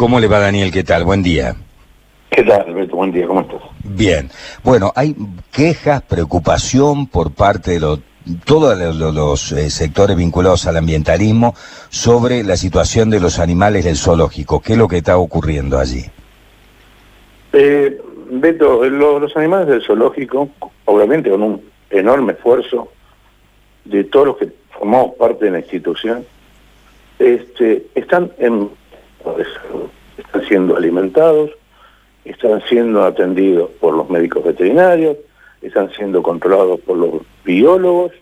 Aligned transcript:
¿Cómo 0.00 0.18
le 0.18 0.28
va 0.28 0.38
Daniel? 0.38 0.72
¿Qué 0.72 0.82
tal? 0.82 1.04
Buen 1.04 1.22
día. 1.22 1.54
¿Qué 2.30 2.42
tal, 2.42 2.62
Alberto? 2.62 2.96
Buen 2.96 3.12
día, 3.12 3.26
¿cómo 3.26 3.42
estás? 3.42 3.60
Bien. 3.84 4.30
Bueno, 4.64 4.94
hay 4.96 5.14
quejas, 5.52 6.00
preocupación 6.00 7.06
por 7.06 7.32
parte 7.34 7.72
de 7.72 7.80
los 7.80 8.00
todos 8.46 8.78
los, 8.78 9.52
eh, 9.52 9.68
sectores 9.68 10.16
vinculados 10.16 10.66
al 10.66 10.78
ambientalismo 10.78 11.54
sobre 11.90 12.42
la 12.44 12.56
situación 12.56 13.10
de 13.10 13.20
los 13.20 13.38
animales 13.38 13.84
del 13.84 13.96
zoológico. 13.96 14.62
¿Qué 14.62 14.72
es 14.72 14.78
lo 14.78 14.88
que 14.88 14.96
está 14.96 15.18
ocurriendo 15.18 15.78
allí? 15.78 16.06
Eh, 17.52 18.00
Beto, 18.30 18.82
los 18.88 19.36
animales 19.36 19.68
del 19.68 19.82
zoológico, 19.82 20.48
obviamente 20.86 21.28
con 21.28 21.42
un 21.42 21.62
enorme 21.90 22.32
esfuerzo 22.32 22.90
de 23.84 24.04
todos 24.04 24.28
los 24.28 24.36
que 24.38 24.48
formamos 24.70 25.16
parte 25.16 25.44
de 25.44 25.50
la 25.50 25.58
institución, 25.58 26.24
este, 27.18 27.84
están 27.94 28.32
en 28.38 28.79
están 30.18 30.46
siendo 30.46 30.76
alimentados, 30.76 31.50
están 32.24 32.62
siendo 32.68 33.04
atendidos 33.04 33.70
por 33.80 33.94
los 33.94 34.08
médicos 34.10 34.44
veterinarios, 34.44 35.16
están 35.62 35.90
siendo 35.92 36.22
controlados 36.22 36.80
por 36.80 36.96
los 36.96 37.10
biólogos 37.44 38.12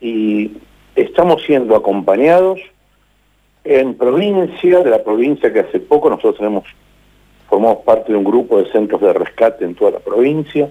y 0.00 0.52
estamos 0.94 1.42
siendo 1.42 1.76
acompañados 1.76 2.60
en 3.64 3.94
provincia, 3.94 4.80
de 4.80 4.90
la 4.90 5.02
provincia 5.02 5.52
que 5.52 5.60
hace 5.60 5.80
poco 5.80 6.08
nosotros 6.08 6.64
formamos 7.48 7.78
parte 7.84 8.12
de 8.12 8.18
un 8.18 8.24
grupo 8.24 8.58
de 8.58 8.70
centros 8.72 9.00
de 9.00 9.12
rescate 9.12 9.64
en 9.64 9.74
toda 9.74 9.92
la 9.92 9.98
provincia 9.98 10.70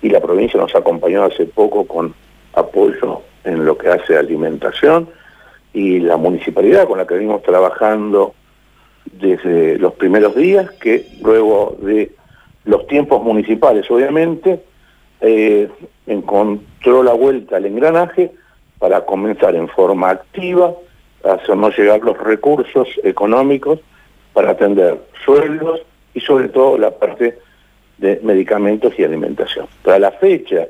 y 0.00 0.08
la 0.08 0.20
provincia 0.20 0.58
nos 0.58 0.74
acompañó 0.74 1.24
hace 1.24 1.46
poco 1.46 1.86
con 1.86 2.14
apoyo 2.54 3.22
en 3.44 3.64
lo 3.64 3.76
que 3.76 3.88
hace 3.88 4.16
alimentación 4.16 5.08
y 5.74 6.00
la 6.00 6.16
municipalidad 6.16 6.86
con 6.86 6.98
la 6.98 7.06
que 7.06 7.14
venimos 7.14 7.42
trabajando 7.42 8.34
desde 9.10 9.78
los 9.78 9.94
primeros 9.94 10.34
días, 10.34 10.70
que 10.72 11.06
luego 11.22 11.76
de 11.80 12.12
los 12.64 12.86
tiempos 12.86 13.22
municipales, 13.22 13.90
obviamente, 13.90 14.62
eh, 15.20 15.68
encontró 16.06 17.02
la 17.02 17.12
vuelta 17.12 17.56
al 17.56 17.66
engranaje 17.66 18.32
para 18.78 19.04
comenzar 19.04 19.54
en 19.54 19.68
forma 19.68 20.10
activa 20.10 20.74
a 21.24 21.34
hacernos 21.34 21.76
llegar 21.76 22.00
los 22.00 22.18
recursos 22.18 22.88
económicos 23.04 23.80
para 24.32 24.50
atender 24.50 24.98
sueldos 25.24 25.82
y 26.14 26.20
sobre 26.20 26.48
todo 26.48 26.78
la 26.78 26.90
parte 26.90 27.38
de 27.98 28.20
medicamentos 28.22 28.92
y 28.98 29.04
alimentación. 29.04 29.66
Para 29.84 29.98
la 29.98 30.10
fecha, 30.10 30.66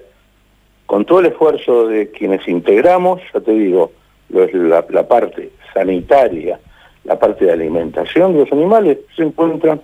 con 0.87 1.05
todo 1.05 1.20
el 1.20 1.27
esfuerzo 1.27 1.87
de 1.87 2.11
quienes 2.11 2.47
integramos, 2.47 3.23
ya 3.33 3.41
te 3.41 3.53
digo, 3.53 3.92
la, 4.29 4.85
la 4.91 5.09
parte 5.09 5.51
sanitaria, 5.73 6.61
la 7.05 7.19
parte 7.19 7.45
de 7.45 7.53
alimentación 7.53 8.33
de 8.33 8.41
los 8.41 8.53
animales, 8.53 8.98
se 9.17 9.22
encuentran, 9.22 9.81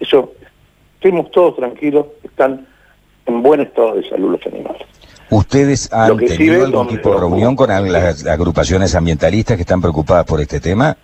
eso, 0.00 0.32
estemos 0.94 1.30
todos 1.30 1.56
tranquilos, 1.56 2.06
están 2.22 2.66
en 3.26 3.42
buen 3.42 3.60
estado 3.60 3.94
de 3.96 4.08
salud 4.08 4.32
los 4.32 4.46
animales. 4.46 4.82
¿Ustedes 5.30 5.92
han 5.92 6.16
tenido 6.16 6.64
algún 6.64 6.88
tipo 6.88 7.12
de 7.12 7.20
reunión 7.20 7.54
con 7.54 7.68
las 7.68 8.26
agrupaciones 8.26 8.94
ambientalistas 8.94 9.56
que 9.56 9.62
están 9.62 9.80
preocupadas 9.80 10.24
por 10.24 10.40
este 10.40 10.58
tema? 10.58 10.96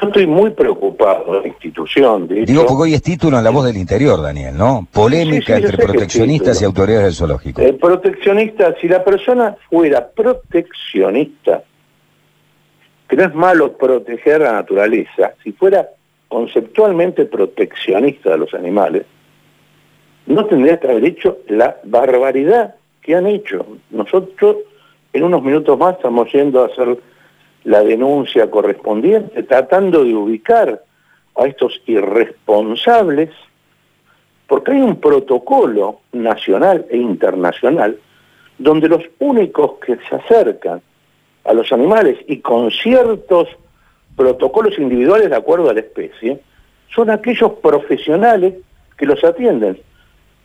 Yo 0.00 0.06
estoy 0.06 0.26
muy 0.26 0.50
preocupado 0.50 1.34
de 1.34 1.40
la 1.40 1.48
institución. 1.48 2.28
Digo, 2.28 2.66
porque 2.66 2.82
hoy 2.84 2.94
es 2.94 3.02
título 3.02 3.36
en 3.38 3.44
La 3.44 3.50
Voz 3.50 3.66
del 3.66 3.76
Interior, 3.76 4.22
Daniel, 4.22 4.56
¿no? 4.56 4.86
Polémica 4.90 5.56
entre 5.56 5.76
proteccionistas 5.76 6.62
y 6.62 6.64
autoridades 6.64 7.04
del 7.04 7.14
zoológico. 7.14 7.60
El 7.60 7.76
proteccionista, 7.76 8.74
si 8.80 8.88
la 8.88 9.04
persona 9.04 9.56
fuera 9.68 10.08
proteccionista, 10.08 11.62
que 13.08 13.16
no 13.16 13.24
es 13.24 13.34
malo 13.34 13.76
proteger 13.76 14.40
la 14.40 14.52
naturaleza, 14.52 15.32
si 15.42 15.52
fuera 15.52 15.88
conceptualmente 16.28 17.24
proteccionista 17.24 18.30
de 18.30 18.38
los 18.38 18.52
animales, 18.54 19.06
no 20.26 20.44
tendría 20.44 20.78
que 20.78 20.88
haber 20.88 21.04
hecho 21.04 21.38
la 21.48 21.78
barbaridad 21.84 22.74
que 23.00 23.14
han 23.14 23.26
hecho. 23.26 23.66
Nosotros 23.90 24.56
en 25.14 25.24
unos 25.24 25.42
minutos 25.42 25.78
más 25.78 25.96
estamos 25.96 26.30
yendo 26.30 26.62
a 26.62 26.66
hacer 26.66 26.98
la 27.64 27.82
denuncia 27.82 28.50
correspondiente, 28.50 29.42
tratando 29.42 30.04
de 30.04 30.14
ubicar 30.14 30.82
a 31.34 31.46
estos 31.46 31.80
irresponsables, 31.86 33.30
porque 34.46 34.72
hay 34.72 34.80
un 34.80 34.96
protocolo 34.96 36.00
nacional 36.12 36.84
e 36.90 36.98
internacional 36.98 37.98
donde 38.58 38.88
los 38.88 39.04
únicos 39.18 39.74
que 39.84 39.96
se 40.08 40.16
acercan 40.16 40.82
a 41.48 41.54
los 41.54 41.72
animales 41.72 42.18
y 42.26 42.40
con 42.40 42.70
ciertos 42.70 43.48
protocolos 44.14 44.78
individuales 44.78 45.30
de 45.30 45.36
acuerdo 45.36 45.70
a 45.70 45.74
la 45.74 45.80
especie, 45.80 46.40
son 46.94 47.08
aquellos 47.08 47.52
profesionales 47.54 48.54
que 48.98 49.06
los 49.06 49.24
atienden. 49.24 49.80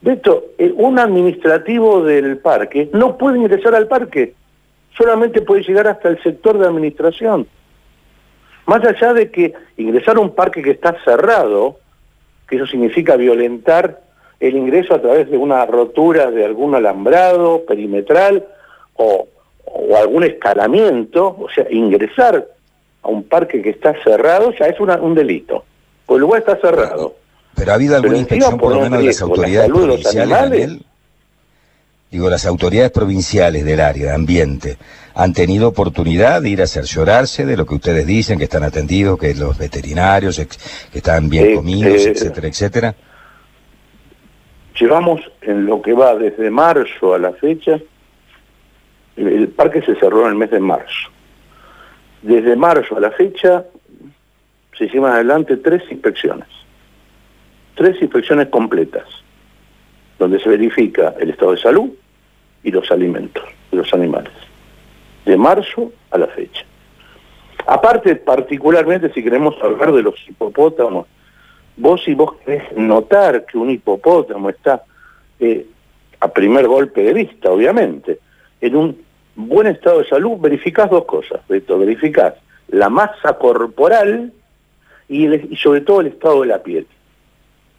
Beto, 0.01 0.45
eh, 0.57 0.71
un 0.75 0.99
administrativo 0.99 2.03
del 2.03 2.37
parque 2.37 2.89
no 2.93 3.17
puede 3.17 3.37
ingresar 3.37 3.75
al 3.75 3.87
parque, 3.87 4.33
solamente 4.97 5.41
puede 5.41 5.63
llegar 5.63 5.87
hasta 5.87 6.07
el 6.07 6.21
sector 6.23 6.57
de 6.57 6.67
administración. 6.67 7.47
Más 8.65 8.83
allá 8.85 9.13
de 9.13 9.29
que 9.29 9.53
ingresar 9.75 10.15
a 10.15 10.21
un 10.21 10.33
parque 10.33 10.61
que 10.61 10.71
está 10.71 10.95
cerrado, 11.03 11.79
que 12.47 12.55
eso 12.55 12.65
significa 12.67 13.17
violentar 13.17 14.01
el 14.39 14.55
ingreso 14.55 14.93
a 14.93 15.01
través 15.01 15.29
de 15.29 15.37
una 15.37 15.65
rotura 15.65 16.31
de 16.31 16.45
algún 16.45 16.75
alambrado 16.75 17.65
perimetral 17.65 18.45
o, 18.95 19.27
algún 19.97 20.23
escalamiento, 20.23 21.37
o 21.39 21.47
sea, 21.53 21.65
ingresar 21.69 22.47
a 23.01 23.07
un 23.07 23.23
parque 23.23 23.61
que 23.61 23.71
está 23.71 23.93
cerrado 24.03 24.53
ya 24.57 24.67
es 24.67 24.79
un 24.79 25.15
delito, 25.15 25.63
pues 26.05 26.17
el 26.17 26.21
lugar 26.21 26.39
está 26.39 26.55
cerrado. 26.57 27.15
Pero 27.55 27.71
ha 27.71 27.75
habido 27.75 27.95
alguna 27.95 28.17
inspección 28.17 28.57
por 28.57 28.73
lo 28.73 28.81
menos 28.81 28.99
de 28.99 29.05
las 29.05 29.21
autoridades 29.21 29.71
provinciales, 29.71 30.79
Digo, 32.13 32.29
las 32.29 32.45
autoridades 32.45 32.91
provinciales 32.91 33.65
del 33.65 33.79
área 33.79 34.05
de 34.05 34.13
ambiente 34.13 34.77
han 35.15 35.33
tenido 35.33 35.67
oportunidad 35.67 36.43
de 36.43 36.49
ir 36.51 36.61
a 36.61 36.67
cerciorarse 36.67 37.43
de 37.43 37.57
lo 37.57 37.65
que 37.65 37.73
ustedes 37.73 38.05
dicen, 38.05 38.37
que 38.37 38.43
están 38.43 38.61
atendidos, 38.61 39.17
que 39.17 39.33
los 39.33 39.57
veterinarios, 39.57 40.37
que 40.91 40.97
están 40.99 41.27
bien 41.27 41.55
comidos, 41.55 42.05
etcétera, 42.05 42.47
etcétera. 42.47 42.95
Llevamos 44.79 45.21
en 45.41 45.65
lo 45.65 45.81
que 45.81 45.93
va 45.93 46.13
desde 46.13 46.51
marzo 46.51 47.15
a 47.15 47.17
la 47.17 47.31
fecha, 47.31 47.79
el 49.15 49.47
parque 49.49 49.81
se 49.81 49.95
cerró 49.95 50.23
en 50.23 50.29
el 50.29 50.35
mes 50.35 50.51
de 50.51 50.59
marzo. 50.59 51.09
Desde 52.21 52.55
marzo 52.55 52.97
a 52.97 52.99
la 52.99 53.11
fecha 53.11 53.65
se 54.77 54.85
hicieron 54.85 55.11
adelante 55.11 55.57
tres 55.57 55.83
inspecciones 55.91 56.47
tres 57.75 58.01
inspecciones 58.01 58.47
completas, 58.49 59.05
donde 60.19 60.39
se 60.39 60.49
verifica 60.49 61.15
el 61.19 61.31
estado 61.31 61.51
de 61.51 61.57
salud 61.57 61.89
y 62.63 62.71
los 62.71 62.89
alimentos 62.91 63.43
de 63.71 63.77
los 63.77 63.93
animales, 63.93 64.33
de 65.25 65.37
marzo 65.37 65.91
a 66.11 66.17
la 66.17 66.27
fecha. 66.27 66.65
Aparte, 67.65 68.15
particularmente, 68.15 69.11
si 69.13 69.23
queremos 69.23 69.55
hablar 69.61 69.93
de 69.93 70.03
los 70.03 70.15
hipopótamos, 70.27 71.07
vos 71.77 72.03
si 72.03 72.13
vos 72.13 72.35
querés 72.45 72.63
notar 72.75 73.45
que 73.45 73.57
un 73.57 73.69
hipopótamo 73.69 74.49
está, 74.49 74.83
eh, 75.39 75.65
a 76.19 76.27
primer 76.27 76.67
golpe 76.67 77.01
de 77.01 77.13
vista, 77.13 77.51
obviamente, 77.51 78.19
en 78.63 78.77
un 78.77 78.97
buen 79.35 79.67
estado 79.67 79.99
de 79.99 80.07
salud, 80.07 80.37
verificás 80.39 80.89
dos 80.89 81.03
cosas, 81.03 81.41
Beto, 81.49 81.77
verificás 81.77 82.35
la 82.69 82.89
masa 82.89 83.37
corporal 83.37 84.31
y 85.09 85.27
sobre 85.57 85.81
todo 85.81 85.99
el 85.99 86.07
estado 86.07 86.41
de 86.41 86.47
la 86.47 86.63
piel. 86.63 86.87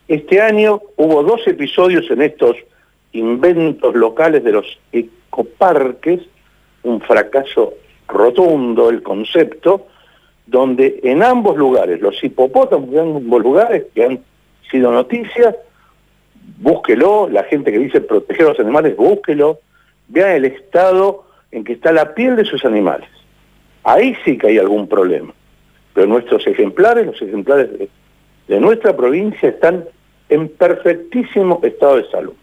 Este 0.09 0.43
año 0.43 0.83
hubo 0.97 1.22
dos 1.22 1.41
episodios 1.47 2.11
en 2.11 2.21
estos 2.21 2.56
inventos 3.12 3.95
locales 3.95 4.45
de 4.45 4.53
los 4.53 4.78
ecoparques, 4.93 6.21
un 6.83 7.01
fracaso 7.01 7.72
rotundo 8.06 8.91
el 8.91 9.03
concepto, 9.03 9.87
donde 10.47 11.01
en 11.03 11.22
ambos 11.22 11.56
lugares, 11.56 12.03
los 12.03 12.22
hipopótamos 12.22 12.92
en 12.92 13.16
ambos 13.16 13.42
lugares 13.42 13.86
que 13.95 14.04
han 14.04 14.21
sido 14.71 14.92
noticias, 14.92 15.57
búsquelo, 16.59 17.27
la 17.31 17.45
gente 17.45 17.72
que 17.72 17.78
dice 17.78 18.03
proteger 18.03 18.45
a 18.45 18.48
los 18.51 18.60
animales, 18.60 18.95
búsquelo, 18.98 19.60
vean 20.09 20.30
el 20.30 20.45
estado 20.47 21.24
en 21.51 21.65
que 21.65 21.74
está 21.74 21.92
la 21.92 22.15
piel 22.15 22.36
de 22.36 22.45
sus 22.45 22.65
animales. 22.65 23.09
Ahí 23.84 24.16
sí 24.24 24.39
que 24.39 24.48
hay 24.48 24.59
algún 24.59 24.89
problema. 24.89 25.33
Pero 25.92 26.06
nuestros 26.06 26.47
ejemplares, 26.47 27.06
los 27.06 27.22
ejemplares 27.22 27.71
de 28.48 28.60
nuestra 28.60 28.97
provincia 28.97 29.48
están 29.48 29.84
en 30.28 30.48
perfectísimo 30.48 31.60
estado 31.62 31.97
de 31.97 32.10
salud. 32.10 32.34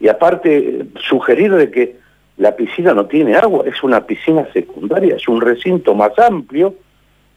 Y 0.00 0.08
aparte, 0.08 0.86
sugerir 1.00 1.52
de 1.54 1.70
que 1.70 1.96
la 2.36 2.54
piscina 2.54 2.94
no 2.94 3.06
tiene 3.06 3.34
agua, 3.34 3.64
es 3.66 3.82
una 3.82 4.06
piscina 4.06 4.46
secundaria, 4.52 5.16
es 5.16 5.26
un 5.26 5.40
recinto 5.40 5.94
más 5.94 6.18
amplio 6.18 6.74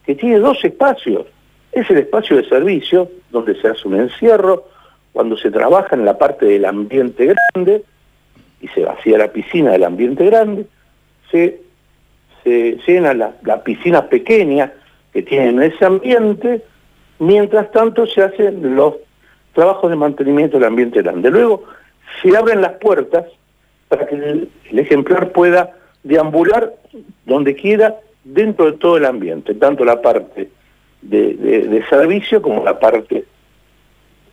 que 0.06 0.16
tiene 0.16 0.40
dos 0.40 0.64
espacios. 0.64 1.26
Es 1.72 1.90
el 1.90 2.00
espacio 2.00 2.38
de 2.38 2.48
servicio 2.48 3.10
donde 3.32 3.60
se 3.62 3.68
hace 3.68 3.88
un 3.88 4.00
encierro, 4.00 4.66
cuando 5.14 5.38
se 5.38 5.52
trabaja 5.52 5.96
en 5.96 6.06
la 6.06 6.18
parte 6.18 6.46
del 6.46 6.66
ambiente 6.66 7.34
grande 7.54 7.84
y 8.62 8.68
se 8.70 8.84
vacía 8.84 9.18
la 9.18 9.32
piscina 9.32 9.72
del 9.72 9.84
ambiente 9.84 10.26
grande, 10.26 10.66
se, 11.32 11.62
se 12.44 12.78
llena 12.86 13.14
la, 13.14 13.64
piscina 13.64 14.08
pequeña 14.08 14.74
que 15.14 15.24
tiene 15.24 15.50
en 15.50 15.62
ese 15.64 15.86
ambiente 15.86 16.64
Mientras 17.20 17.70
tanto 17.72 18.08
se 18.08 18.22
hacen 18.22 18.76
los 18.76 18.96
trabajos 19.54 19.90
de 19.90 19.98
mantenimiento 19.98 20.58
del 20.58 20.68
ambiente 20.68 21.02
grande. 21.02 21.30
Luego 21.30 21.66
se 22.22 22.36
abren 22.36 22.62
las 22.62 22.74
puertas 22.74 23.26
para 23.90 24.08
que 24.08 24.16
el, 24.16 24.50
ejemplar 24.72 25.32
pueda 25.34 25.76
deambular 26.04 26.74
donde 27.26 27.56
quiera 27.56 27.98
dentro 28.24 28.72
de 28.72 28.78
todo 28.78 28.98
el 28.98 29.06
ambiente, 29.06 29.54
tanto 29.54 29.84
la 29.84 30.02
parte 30.02 30.50
de, 31.02 31.84
servicio 31.90 32.42
como 32.42 32.64
la 32.64 32.80
parte 32.80 33.26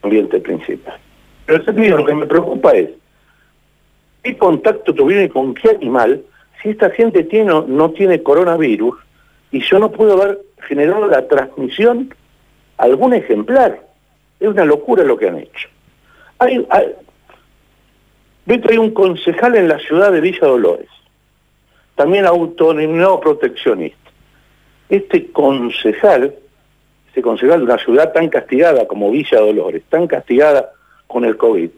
ambiente 0.03 0.39
principal. 0.39 0.99
Pero 1.45 1.65
lo 1.97 2.05
que 2.05 2.15
me 2.15 2.27
preocupa 2.27 2.73
es 2.73 2.91
qué 4.27 4.37
contacto 4.37 4.93
tuvieron 4.93 5.29
con 5.29 5.55
qué 5.55 5.71
animal 5.71 6.21
si 6.61 6.71
esta 6.71 6.91
gente 6.91 7.23
tiene 7.23 7.53
no 7.69 7.91
tiene 7.93 8.25
coronavirus 8.25 8.97
y 9.53 9.61
yo 9.61 9.79
no 9.79 9.93
puedo 9.93 10.21
haber 10.21 10.41
generado 10.67 11.07
la 11.07 11.29
transmisión 11.29 12.13
a 12.77 12.85
algún 12.85 13.15
ejemplar. 13.15 13.81
Es 14.41 14.49
una 14.49 14.65
locura 14.65 15.05
lo 15.05 15.17
que 15.17 15.29
han 15.29 15.39
hecho. 15.39 15.69
Hay, 16.39 16.67
hay, 16.71 16.93
hay 18.49 18.79
un 18.79 18.91
concejal 18.91 19.55
en 19.55 19.69
la 19.69 19.79
ciudad 19.79 20.11
de 20.11 20.21
Villa 20.21 20.49
Dolores, 20.49 20.89
también 21.95 22.27
autonomado 22.27 23.21
proteccionista. 23.21 24.11
Este 24.89 25.31
concejal, 25.31 26.35
este 27.07 27.23
concejal 27.23 27.61
de 27.61 27.65
una 27.65 27.79
ciudad 27.79 28.13
tan 28.13 28.29
castigada 28.29 28.89
como 28.89 29.13
Villa 29.13 29.39
Dolores, 29.39 29.85
tan 29.89 30.09
castigada 30.09 30.73
con 31.07 31.25
el 31.25 31.37
COVID, 31.37 31.71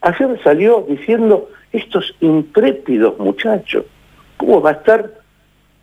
ayer 0.00 0.40
salió 0.42 0.84
diciendo, 0.88 1.48
estos 1.72 2.14
intrépidos 2.20 3.18
muchachos, 3.18 3.84
¿cómo 4.36 4.60
va 4.60 4.70
a 4.70 4.74
estar? 4.74 5.12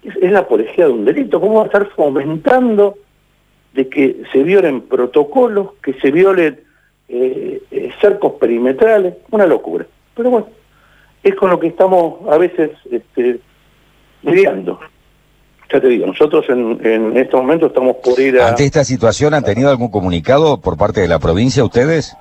Es, 0.04 0.32
la 0.32 0.40
apología 0.40 0.86
de 0.86 0.92
un 0.92 1.06
delito, 1.06 1.40
¿cómo 1.40 1.56
va 1.56 1.64
a 1.64 1.66
estar 1.66 1.88
fomentando 1.96 2.98
de 3.74 3.90
que 3.90 4.24
se 4.32 4.44
violen 4.44 4.82
protocolos, 4.82 5.72
que 5.84 5.94
se 5.94 6.12
violen 6.12 6.60
eh, 7.10 7.62
eh, 7.72 7.92
cercos 8.00 8.34
perimetrales? 8.34 9.16
Una 9.32 9.46
locura. 9.46 9.86
Pero 10.16 10.30
bueno, 10.30 10.48
es 11.24 11.36
con 11.36 11.50
lo 11.50 11.60
que 11.60 11.68
estamos 11.68 12.20
a 12.32 12.38
veces 12.38 12.72
este, 12.92 13.40
lidiando. 14.22 14.80
Ya 15.72 15.82
te 15.82 15.88
digo, 15.88 16.06
nosotros 16.06 16.46
en, 16.50 16.80
en 16.86 17.18
este 17.18 17.36
momento 17.36 17.66
estamos 17.66 17.98
por 17.98 18.20
ir 18.20 18.40
a... 18.40 18.50
¿Ante 18.50 18.66
esta 18.66 18.84
situación 18.84 19.34
han 19.34 19.44
tenido 19.44 19.72
algún 19.72 19.90
comunicado 19.90 20.62
por 20.62 20.78
parte 20.78 21.02
de 21.02 21.08
la 21.08 21.18
provincia 21.18 21.64
ustedes? 21.64 22.16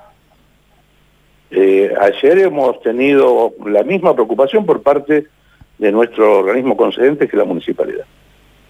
Eh, 1.57 1.89
ayer 2.01 2.39
hemos 2.39 2.81
tenido 2.81 3.53
la 3.65 3.81
misma 3.83 4.13
preocupación 4.13 4.65
por 4.65 4.81
parte 4.83 5.27
de 5.77 5.91
nuestro 5.91 6.39
organismo 6.39 6.75
concedente 6.75 7.29
que 7.29 7.37
la 7.37 7.45
municipalidad. 7.45 8.03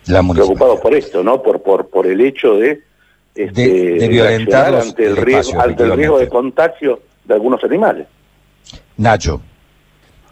La 0.06 0.22
Preocupados 0.22 0.80
por 0.82 0.94
esto, 0.94 1.24
¿no? 1.24 1.42
Por, 1.42 1.64
por, 1.64 1.88
por 1.88 2.06
el 2.06 2.22
hecho 2.22 2.58
de, 2.58 2.84
este, 3.34 3.70
de, 3.70 4.08
violentar 4.08 4.76
ante 4.76 5.04
el, 5.04 5.18
riesgo, 5.18 5.60
ante 5.60 5.82
el 5.82 5.94
riesgo 5.94 6.20
de 6.20 6.30
contagio 6.30 7.00
de 7.24 7.34
algunos 7.34 7.64
animales. 7.64 8.06
Nacho. 8.98 9.42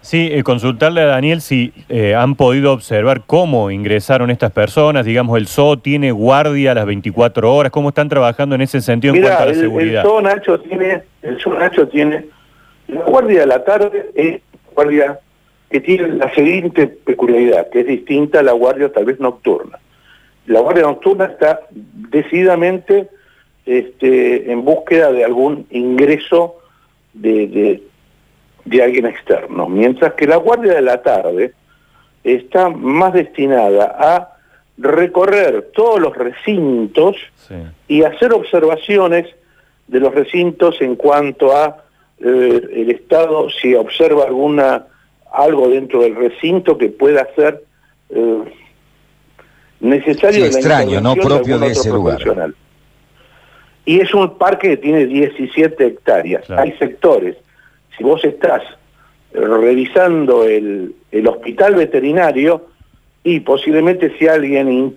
Sí, 0.00 0.28
eh, 0.30 0.44
consultarle 0.44 1.00
a 1.00 1.06
Daniel 1.06 1.40
si 1.40 1.72
eh, 1.88 2.14
han 2.14 2.36
podido 2.36 2.72
observar 2.72 3.22
cómo 3.26 3.72
ingresaron 3.72 4.30
estas 4.30 4.52
personas. 4.52 5.06
Digamos, 5.06 5.36
el 5.38 5.48
zoo 5.48 5.78
tiene 5.78 6.12
guardia 6.12 6.70
a 6.70 6.74
las 6.76 6.86
24 6.86 7.52
horas. 7.52 7.72
¿Cómo 7.72 7.88
están 7.88 8.08
trabajando 8.08 8.54
en 8.54 8.60
ese 8.60 8.80
sentido 8.80 9.12
en 9.12 9.22
cuanto 9.22 9.42
a 9.42 9.46
la 9.46 9.54
seguridad? 9.54 10.02
El 10.02 10.08
zoo 10.08 10.20
Nacho 10.20 10.60
tiene, 10.60 11.02
el 11.22 11.40
zoo 11.40 11.58
Nacho 11.58 11.88
tiene 11.88 12.26
la 12.88 13.02
guardia 13.02 13.40
de 13.40 13.46
la 13.46 13.64
tarde 13.64 14.10
es 14.14 14.40
guardia 14.74 15.20
que 15.70 15.80
tiene 15.80 16.08
la 16.08 16.32
siguiente 16.34 16.86
peculiaridad, 16.86 17.68
que 17.70 17.80
es 17.80 17.86
distinta 17.86 18.40
a 18.40 18.42
la 18.42 18.52
guardia 18.52 18.92
tal 18.92 19.06
vez 19.06 19.18
nocturna. 19.18 19.78
La 20.46 20.60
guardia 20.60 20.84
nocturna 20.84 21.24
está 21.24 21.60
decididamente 21.72 23.08
este, 23.66 24.52
en 24.52 24.64
búsqueda 24.64 25.10
de 25.10 25.24
algún 25.24 25.66
ingreso 25.70 26.56
de, 27.14 27.80
de, 28.64 28.82
alguien 28.82 29.06
externo, 29.06 29.68
mientras 29.68 30.14
que 30.14 30.26
la 30.26 30.36
guardia 30.36 30.74
de 30.74 30.82
la 30.82 31.02
tarde 31.02 31.54
está 32.22 32.68
más 32.68 33.12
destinada 33.12 33.96
a 33.98 34.36
recorrer 34.76 35.70
todos 35.74 36.00
los 36.00 36.16
recintos 36.16 37.16
y 37.88 38.02
hacer 38.02 38.32
observaciones 38.32 39.26
de 39.86 40.00
los 40.00 40.14
recintos 40.14 40.80
en 40.80 40.96
cuanto 40.96 41.56
a 41.56 41.84
eh, 42.20 42.68
el 42.72 42.90
Estado 42.90 43.48
si 43.50 43.74
observa 43.74 44.24
alguna 44.24 44.86
algo 45.32 45.68
dentro 45.68 46.02
del 46.02 46.14
recinto 46.14 46.78
que 46.78 46.88
pueda 46.88 47.26
ser 47.34 47.64
eh, 48.10 48.42
necesario. 49.80 50.44
extraño, 50.44 51.00
no 51.00 51.16
propio 51.16 51.58
de, 51.58 51.68
ese 51.68 51.90
lugar. 51.90 52.20
Y 53.84 54.00
es 54.00 54.14
un 54.14 54.38
parque 54.38 54.70
que 54.70 54.76
tiene 54.76 55.06
17 55.06 55.86
hectáreas. 55.86 56.48
Hay 56.50 56.72
sectores. 56.78 57.36
Si 57.96 58.04
vos 58.04 58.24
estás 58.24 58.62
revisando 59.32 60.44
el, 60.44 60.94
el 61.10 61.26
hospital 61.26 61.74
veterinario 61.74 62.66
y 63.24 63.40
posiblemente 63.40 64.16
si 64.16 64.28
alguien 64.28 64.96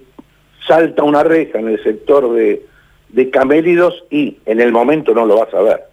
salta 0.68 1.04
una 1.04 1.24
reja 1.24 1.60
en 1.60 1.70
el 1.70 1.84
sector 1.84 2.32
de, 2.34 2.64
de 3.10 3.30
camélidos 3.32 4.04
y 4.12 4.38
en 4.46 4.62
el 4.62 4.72
momento 4.72 5.14
no 5.14 5.26
lo 5.26 5.40
vas 5.40 5.54
a 5.54 5.62
ver 5.62 5.87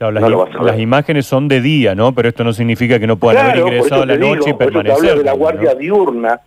las, 0.00 0.78
imágenes 0.78 1.26
son 1.26 1.48
de 1.48 1.60
día, 1.60 1.94
¿no? 1.94 2.14
Pero 2.14 2.28
esto 2.28 2.44
no 2.44 2.52
significa 2.52 3.00
que 3.00 3.06
no 3.06 3.16
puedan 3.16 3.46
haber 3.46 3.58
ingresado 3.58 4.02
a 4.02 4.06
la 4.06 4.16
noche 4.16 4.50
y 4.50 4.54
permanecer. 4.54 5.12
Te 5.12 5.18
de 5.18 5.24
la 5.24 5.32
guardia 5.32 5.74
diurna, 5.74 6.40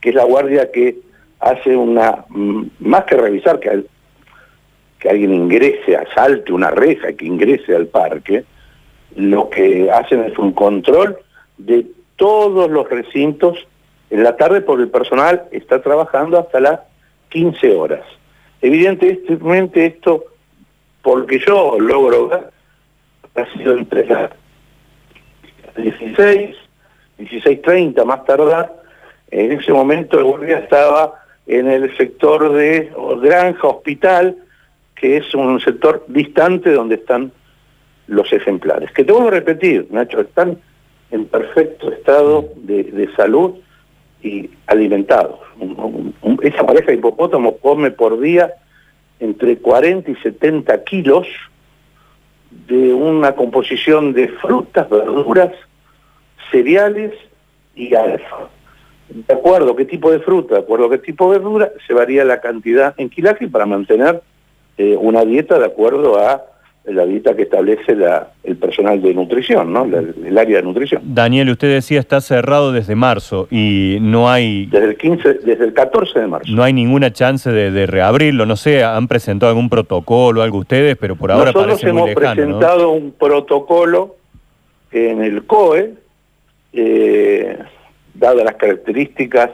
que 0.00 0.08
es 0.08 0.14
la 0.14 0.24
guardia 0.24 0.70
que 0.72 0.96
hace 1.40 1.76
una, 1.76 2.24
mm, 2.28 2.62
más 2.80 3.04
que 3.04 3.16
revisar 3.16 3.60
que, 3.60 3.84
que 4.98 5.10
alguien 5.10 5.34
ingrese, 5.34 5.94
asalte 5.94 6.52
una 6.52 6.70
reja, 6.70 7.12
que 7.12 7.26
ingrese 7.26 7.76
al 7.76 7.86
parque, 7.86 8.44
lo 9.14 9.50
que 9.50 9.90
hacen 9.90 10.24
es 10.24 10.38
un 10.38 10.52
control 10.52 11.18
de 11.58 11.86
todos 12.16 12.70
los 12.70 12.88
recintos 12.88 13.58
en 14.08 14.22
la 14.22 14.36
tarde 14.36 14.62
porque 14.62 14.84
el 14.84 14.90
personal 14.90 15.44
está 15.52 15.82
trabajando 15.82 16.38
hasta 16.38 16.60
las 16.60 16.80
15 17.28 17.76
horas. 17.76 18.04
Evidentemente 18.62 19.84
esto, 19.84 20.24
porque 21.02 21.38
yo 21.46 21.78
logro 21.78 22.28
ver, 22.28 22.55
ha 23.36 23.52
sido 23.52 23.76
entre 23.76 24.06
las 24.06 24.30
16, 25.76 26.56
16.30 27.18 28.04
más 28.04 28.24
tardar, 28.24 28.74
en 29.30 29.52
ese 29.52 29.72
momento 29.72 30.18
el 30.18 30.24
guardia 30.24 30.58
estaba 30.58 31.14
en 31.46 31.70
el 31.70 31.96
sector 31.96 32.52
de 32.52 32.90
Granja 33.22 33.68
Hospital, 33.68 34.36
que 34.94 35.18
es 35.18 35.34
un 35.34 35.60
sector 35.60 36.04
distante 36.08 36.72
donde 36.72 36.96
están 36.96 37.32
los 38.06 38.32
ejemplares. 38.32 38.90
Que 38.92 39.04
te 39.04 39.12
vuelvo 39.12 39.28
a 39.28 39.32
repetir, 39.32 39.86
Nacho, 39.90 40.20
están 40.20 40.58
en 41.10 41.26
perfecto 41.26 41.92
estado 41.92 42.48
de, 42.56 43.08
salud 43.16 43.54
y 44.22 44.50
alimentados. 44.66 45.38
esa 46.42 46.66
pareja 46.66 46.86
de 46.86 46.94
hipopótamos 46.94 47.54
come 47.62 47.90
por 47.90 48.18
día 48.20 48.52
entre 49.20 49.58
40 49.58 50.10
y 50.10 50.16
70 50.16 50.84
kilos 50.84 51.26
de 52.66 52.94
una 52.94 53.32
composición 53.32 54.12
de 54.12 54.28
frutas, 54.28 54.88
verduras, 54.88 55.52
cereales 56.50 57.12
y 57.74 57.94
alfa. 57.94 58.48
De 59.08 59.34
acuerdo 59.34 59.72
a 59.72 59.76
qué 59.76 59.84
tipo 59.84 60.10
de 60.10 60.20
fruta, 60.20 60.54
de 60.54 60.60
acuerdo 60.62 60.86
a 60.86 60.90
qué 60.90 60.98
tipo 60.98 61.32
de 61.32 61.38
verdura, 61.38 61.72
se 61.86 61.94
varía 61.94 62.24
la 62.24 62.40
cantidad 62.40 62.94
en 62.96 63.08
quilaje 63.08 63.48
para 63.48 63.66
mantener 63.66 64.22
eh, 64.78 64.96
una 64.98 65.24
dieta 65.24 65.58
de 65.58 65.66
acuerdo 65.66 66.18
a 66.18 66.44
la 66.86 67.04
dieta 67.04 67.34
que 67.34 67.42
establece 67.42 67.96
la, 67.96 68.30
el 68.44 68.56
personal 68.56 69.02
de 69.02 69.12
nutrición, 69.12 69.72
¿no? 69.72 69.84
el 69.84 70.38
área 70.38 70.58
de 70.58 70.62
nutrición. 70.62 71.02
Daniel, 71.04 71.50
usted 71.50 71.68
decía 71.68 71.98
está 71.98 72.20
cerrado 72.20 72.72
desde 72.72 72.94
marzo 72.94 73.48
y 73.50 73.98
no 74.00 74.30
hay... 74.30 74.66
Desde 74.66 74.86
el 74.86 74.96
15, 74.96 75.34
desde 75.44 75.64
el 75.64 75.72
14 75.72 76.20
de 76.20 76.26
marzo. 76.28 76.52
No 76.52 76.62
hay 76.62 76.72
ninguna 76.72 77.12
chance 77.12 77.50
de, 77.50 77.86
reabrirlo, 77.86 78.46
no 78.46 78.56
sé, 78.56 78.84
han 78.84 79.08
presentado 79.08 79.50
algún 79.50 79.68
protocolo, 79.68 80.42
algo 80.42 80.58
ustedes, 80.58 80.96
pero 80.96 81.16
por 81.16 81.32
ahora 81.32 81.52
parece 81.52 81.92
muy 81.92 82.08
lejano. 82.08 82.32
hemos 82.32 82.34
presentado 82.34 82.90
un 82.90 83.12
protocolo 83.12 84.16
en 84.92 85.22
el 85.22 85.44
COE, 85.44 85.94
eh, 86.72 87.58
dadas 88.14 88.44
las 88.44 88.54
características 88.54 89.50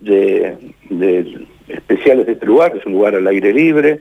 de, 0.00 0.56
de 0.90 1.46
especiales 1.68 2.26
de 2.26 2.32
este 2.32 2.46
lugar, 2.46 2.72
que 2.72 2.78
es 2.78 2.86
un 2.86 2.92
lugar 2.92 3.14
al 3.14 3.26
aire 3.26 3.52
libre, 3.52 4.00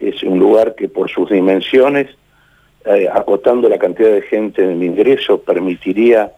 es 0.00 0.22
un 0.22 0.38
lugar 0.38 0.74
que 0.74 0.88
por 0.88 1.10
sus 1.10 1.30
dimensiones, 1.30 2.08
eh, 2.84 3.08
acotando 3.12 3.68
la 3.68 3.78
cantidad 3.78 4.10
de 4.10 4.22
gente 4.22 4.62
en 4.62 4.70
el 4.70 4.82
ingreso, 4.82 5.40
permitiría 5.40 6.32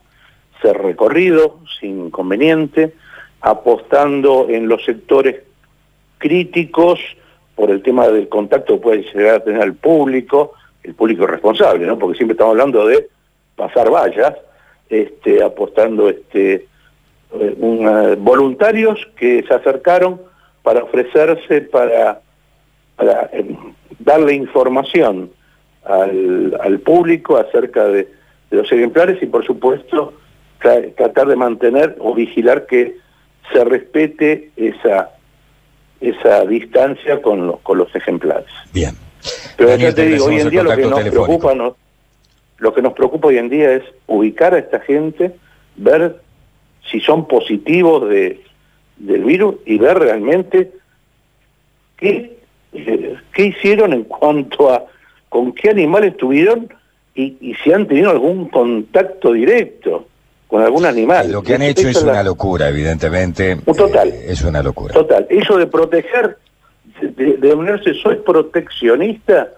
ser 0.63 0.79
recorrido 0.79 1.61
sin 1.81 2.07
inconveniente, 2.07 2.93
apostando 3.41 4.49
en 4.49 4.69
los 4.69 4.85
sectores 4.85 5.43
críticos 6.19 7.01
por 7.55 7.71
el 7.71 7.83
tema 7.83 8.09
del 8.09 8.29
contacto 8.29 8.75
que 8.75 8.81
puede 8.81 9.03
llegar 9.03 9.37
a 9.37 9.45
tener 9.45 9.63
el 9.63 9.75
público, 9.75 10.53
el 10.83 10.95
público 10.95 11.27
responsable, 11.27 11.87
¿no? 11.87 11.99
porque 11.99 12.17
siempre 12.17 12.35
estamos 12.35 12.53
hablando 12.53 12.87
de 12.87 13.09
pasar 13.57 13.91
vallas, 13.91 14.35
este, 14.89 15.43
apostando 15.43 16.09
este, 16.09 16.67
eh, 17.33 18.17
voluntarios 18.19 19.09
que 19.17 19.43
se 19.47 19.55
acercaron 19.55 20.21
para 20.63 20.85
ofrecerse 20.85 21.63
para 21.63 22.21
para 22.97 23.31
em, 23.33 23.57
darle 23.99 24.35
información 24.35 25.31
al, 25.85 26.81
público 26.85 27.37
acerca 27.37 27.85
de, 27.85 28.09
los 28.51 28.71
ejemplares 28.71 29.23
y 29.23 29.27
por 29.27 29.45
supuesto 29.45 30.15
tratar 30.59 31.27
de 31.29 31.37
mantener 31.37 31.97
o 32.01 32.15
vigilar 32.15 32.67
que 32.67 32.97
se 33.53 33.65
respete 33.65 34.51
esa 34.57 35.11
esa 36.01 36.45
distancia 36.45 37.23
con 37.23 37.47
los, 37.47 37.61
con 37.61 37.79
los 37.79 37.95
ejemplares. 37.95 38.47
Bien. 38.73 38.95
Pero 39.57 39.77
ya 39.77 39.95
te 39.95 40.07
digo, 40.07 40.27
hoy 40.27 40.41
en 40.41 40.51
día 40.51 40.63
lo 40.63 40.77
que 40.77 40.87
nos 40.87 41.01
preocupa 41.01 41.55
lo 42.59 42.73
que 42.73 42.83
nos 42.83 42.95
preocupa 42.95 43.29
hoy 43.29 43.39
en 43.39 43.49
día 43.51 43.73
es 43.73 43.83
ubicar 44.07 44.55
a 44.55 44.59
esta 44.59 44.81
gente, 44.81 45.35
ver 45.77 46.21
si 46.91 47.01
son 47.01 47.27
positivos 47.27 48.09
de, 48.09 48.41
del 48.97 49.25
virus 49.25 49.57
y 49.67 49.77
ver 49.79 49.99
realmente 49.99 50.73
qué, 51.97 52.09
eh, 52.09 52.36
qué 52.73 53.47
hicieron 53.47 53.93
en 53.93 54.05
cuanto 54.05 54.73
a 54.73 54.85
con 55.29 55.53
qué 55.53 55.71
animales 55.71 56.17
tuvieron 56.17 56.69
y, 57.15 57.55
si 57.63 57.73
han 57.73 57.87
tenido 57.87 58.11
algún 58.11 58.49
contacto 58.49 59.33
directo 59.33 60.07
con 60.47 60.63
algún 60.63 60.85
animal. 60.85 61.33
Lo 61.33 61.43
que 61.43 61.55
han 61.55 61.63
hecho 61.63 61.89
es, 61.89 62.03
una 62.03 62.23
locura, 62.23 62.69
evidentemente. 62.69 63.57
total. 63.57 64.09
Eh, 64.11 64.27
es 64.29 64.43
una 64.43 64.63
locura. 64.63 64.95
Total. 64.95 65.27
Eso 65.31 65.57
de 65.57 65.67
proteger, 65.67 66.37
de, 67.01 67.37
de 67.39 67.55
unirse, 67.55 67.95
soy 67.95 68.17
proteccionista, 68.17 69.49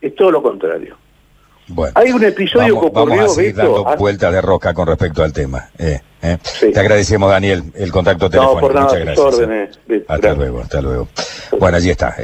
es 0.00 0.14
todo 0.14 0.30
lo 0.30 0.42
contrario. 0.42 0.96
Bueno, 1.68 1.92
Hay 1.96 2.12
un 2.12 2.24
episodio 2.24 2.74
vamos, 2.76 2.90
que 2.90 2.98
ocurrió, 2.98 3.24
a 3.24 3.28
seguir 3.28 3.54
dando 3.54 3.84
vueltas 3.96 4.32
de 4.32 4.40
rosca 4.40 4.72
con 4.74 4.86
respecto 4.86 5.22
al 5.22 5.32
tema. 5.32 5.68
Eh, 5.78 6.00
eh. 6.22 6.38
Te 6.72 6.80
agradecemos, 6.80 7.30
Daniel, 7.30 7.64
el 7.74 7.92
contacto 7.92 8.30
telefónico. 8.30 8.60
No, 8.60 8.66
por 8.66 8.74
nada, 8.74 8.86
Muchas 8.86 9.04
gracias. 9.04 9.26
Órdenes. 9.26 9.78
Hasta 10.08 10.34
luego, 10.34 10.60
hasta 10.60 10.80
luego. 10.80 11.08
Bueno, 11.58 11.76
allí 11.76 11.90
está. 11.90 12.16